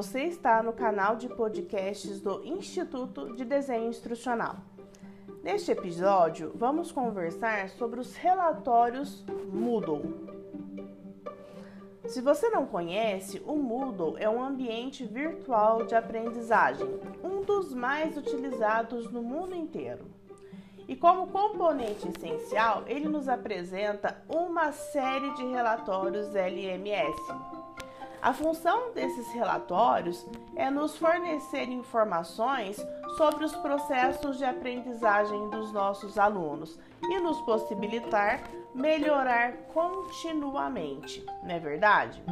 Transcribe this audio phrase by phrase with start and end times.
[0.00, 4.56] Você está no canal de podcasts do Instituto de Desenho Instrucional.
[5.42, 10.00] Neste episódio, vamos conversar sobre os relatórios Moodle.
[12.06, 16.88] Se você não conhece, o Moodle é um ambiente virtual de aprendizagem,
[17.22, 20.06] um dos mais utilizados no mundo inteiro.
[20.88, 27.59] E como componente essencial, ele nos apresenta uma série de relatórios LMS.
[28.22, 32.76] A função desses relatórios é nos fornecer informações
[33.16, 38.42] sobre os processos de aprendizagem dos nossos alunos e nos possibilitar
[38.74, 42.22] melhorar continuamente, não é verdade?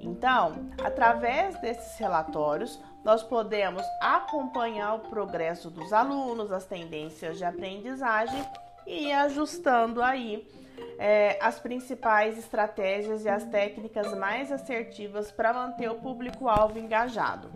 [0.00, 8.42] Então, através desses relatórios, nós podemos acompanhar o progresso dos alunos, as tendências de aprendizagem
[8.86, 10.46] e ajustando aí
[10.98, 17.50] é, as principais estratégias e as técnicas mais assertivas para manter o público-alvo engajado.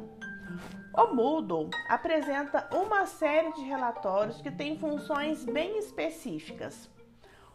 [0.96, 6.88] O Moodle apresenta uma série de relatórios que têm funções bem específicas.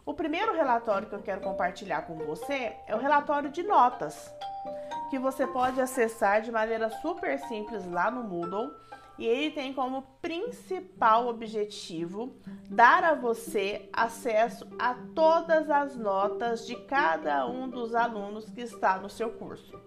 [0.06, 4.34] O primeiro relatório que eu quero compartilhar com você é o relatório de notas
[5.10, 8.72] que você pode acessar de maneira super simples lá no Moodle.
[9.20, 12.34] E ele tem como principal objetivo
[12.70, 18.98] dar a você acesso a todas as notas de cada um dos alunos que está
[18.98, 19.78] no seu curso.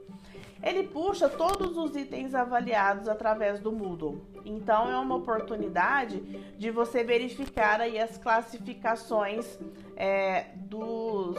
[0.62, 4.20] Ele puxa todos os itens avaliados através do Moodle.
[4.44, 6.20] Então é uma oportunidade
[6.58, 9.58] de você verificar aí as classificações
[9.96, 11.39] é, dos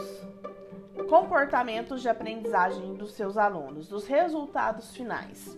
[1.08, 5.56] comportamentos de aprendizagem dos seus alunos, dos resultados finais.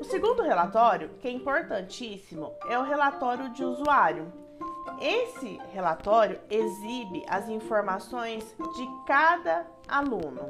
[0.00, 4.32] O segundo relatório, que é importantíssimo, é o relatório de usuário.
[5.00, 8.44] Esse relatório exibe as informações
[8.76, 10.42] de cada aluno.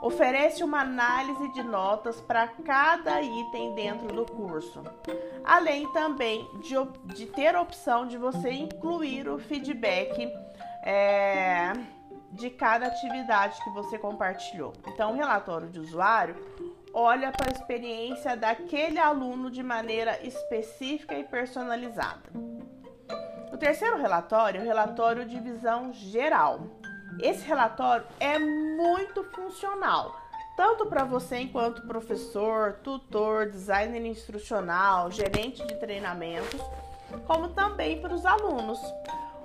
[0.00, 4.82] Oferece uma análise de notas para cada item dentro do curso,
[5.44, 6.74] além também de,
[7.14, 10.28] de ter a opção de você incluir o feedback
[10.82, 11.72] é,
[12.32, 14.72] de cada atividade que você compartilhou.
[14.88, 16.34] Então, o relatório de usuário
[16.92, 22.30] olha para a experiência daquele aluno de maneira específica e personalizada.
[23.52, 26.60] O terceiro relatório é o relatório de visão geral.
[27.20, 30.16] Esse relatório é muito funcional,
[30.56, 36.60] tanto para você enquanto professor, tutor, designer instrucional, gerente de treinamentos,
[37.26, 38.80] como também para os alunos.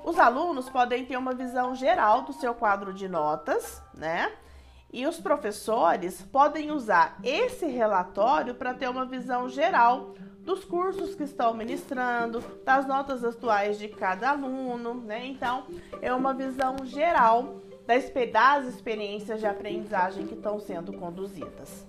[0.03, 4.31] Os alunos podem ter uma visão geral do seu quadro de notas, né?
[4.91, 11.23] E os professores podem usar esse relatório para ter uma visão geral dos cursos que
[11.23, 15.25] estão ministrando, das notas atuais de cada aluno, né?
[15.25, 15.65] Então,
[16.01, 18.05] é uma visão geral das
[18.73, 21.85] experiências de aprendizagem que estão sendo conduzidas.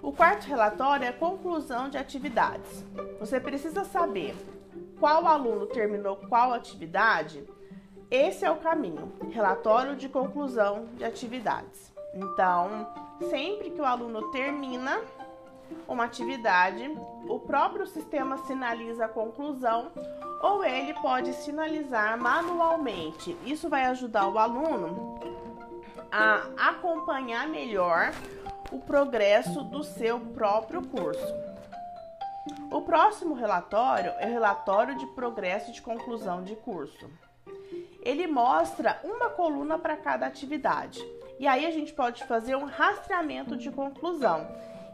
[0.00, 2.84] O quarto relatório é a conclusão de atividades.
[3.18, 4.34] Você precisa saber
[4.98, 7.44] qual aluno terminou qual atividade,
[8.10, 9.12] esse é o caminho.
[9.30, 11.92] Relatório de conclusão de atividades.
[12.12, 12.88] Então,
[13.28, 15.00] sempre que o aluno termina
[15.86, 16.90] uma atividade,
[17.28, 19.92] o próprio sistema sinaliza a conclusão
[20.42, 23.36] ou ele pode sinalizar manualmente.
[23.44, 25.20] Isso vai ajudar o aluno
[26.10, 28.10] a acompanhar melhor
[28.72, 31.34] o progresso do seu próprio curso.
[32.70, 37.08] O próximo relatório é o relatório de progresso de conclusão de curso.
[38.02, 41.00] Ele mostra uma coluna para cada atividade.
[41.38, 44.46] E aí a gente pode fazer um rastreamento de conclusão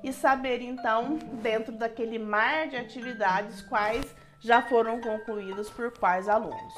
[0.03, 6.75] e saber então, dentro daquele mar de atividades, quais já foram concluídas por quais alunos.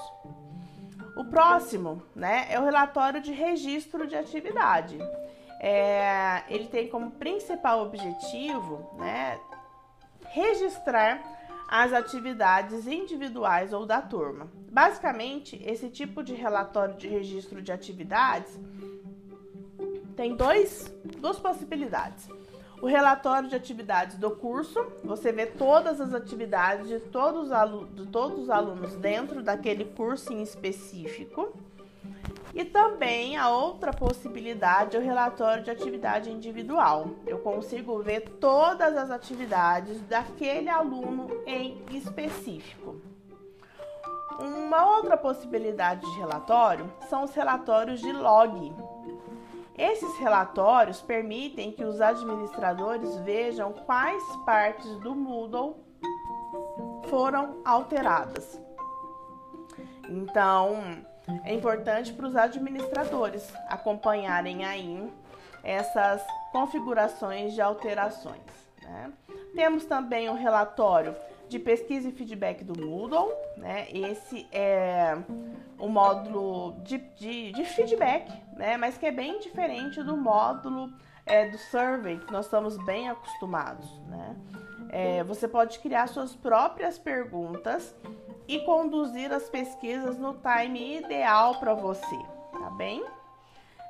[1.16, 4.98] O próximo, né, é o relatório de registro de atividade.
[5.60, 9.38] É, ele tem como principal objetivo, né,
[10.28, 11.20] registrar
[11.68, 14.48] as atividades individuais ou da turma.
[14.72, 18.58] Basicamente, esse tipo de relatório de registro de atividades
[20.16, 22.26] tem dois, duas possibilidades.
[22.80, 27.50] O relatório de atividades do curso, você vê todas as atividades de todos,
[27.92, 31.52] de todos os alunos dentro daquele curso em específico.
[32.54, 37.10] E também a outra possibilidade é o relatório de atividade individual.
[37.26, 42.96] Eu consigo ver todas as atividades daquele aluno em específico.
[44.40, 48.72] Uma outra possibilidade de relatório são os relatórios de log.
[49.76, 55.76] Esses relatórios permitem que os administradores vejam quais partes do Moodle
[57.08, 58.60] foram alteradas.
[60.08, 61.04] Então,
[61.44, 65.10] é importante para os administradores acompanharem aí
[65.62, 68.40] essas configurações de alterações.
[68.82, 69.12] Né?
[69.54, 71.14] Temos também o relatório
[71.48, 73.86] de pesquisa e feedback do Moodle, né?
[73.90, 75.16] Esse é
[75.78, 78.76] o módulo de, de, de feedback, né?
[78.76, 80.92] Mas que é bem diferente do módulo
[81.24, 84.36] é, do survey que nós estamos bem acostumados, né?
[84.90, 87.94] É, você pode criar suas próprias perguntas
[88.48, 92.18] e conduzir as pesquisas no time ideal para você,
[92.50, 93.04] tá bem?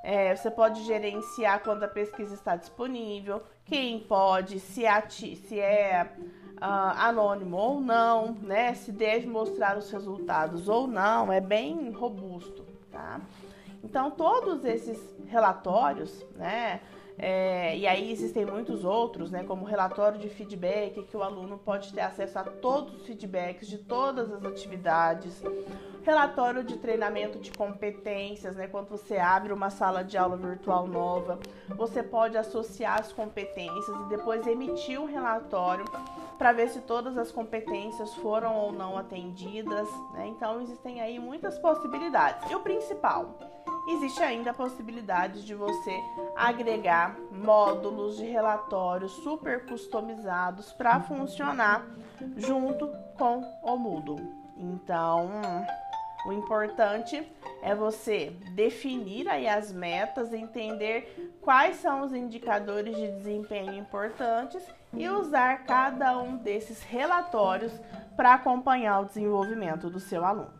[0.03, 6.11] É, você pode gerenciar quando a pesquisa está disponível, quem pode, se, ati se é
[6.57, 8.75] uh, anônimo ou não, né?
[8.75, 13.21] Se deve mostrar os resultados ou não, é bem robusto, tá?
[13.83, 16.81] Então, todos esses relatórios, né?
[17.19, 21.93] É, e aí existem muitos outros, né, como relatório de feedback, que o aluno pode
[21.93, 25.43] ter acesso a todos os feedbacks de todas as atividades.
[26.05, 31.41] Relatório de treinamento de competências, né, quando você abre uma sala de aula virtual nova,
[31.71, 35.85] você pode associar as competências e depois emitir um relatório
[36.39, 39.89] para ver se todas as competências foram ou não atendidas.
[40.15, 40.29] Né?
[40.29, 42.49] Então existem aí muitas possibilidades.
[42.49, 43.35] E o principal,
[43.93, 45.99] existe ainda a possibilidade de você
[46.37, 51.87] agregar módulos de relatórios super customizados para funcionar
[52.37, 54.21] junto com o Moodle.
[54.57, 55.31] Então,
[56.27, 57.31] o importante
[57.63, 64.63] é você definir aí as metas, entender quais são os indicadores de desempenho importantes
[64.93, 67.73] e usar cada um desses relatórios
[68.17, 70.58] para acompanhar o desenvolvimento do seu aluno.